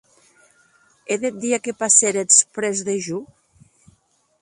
[1.11, 3.19] E deth dia que passéretz près de jo?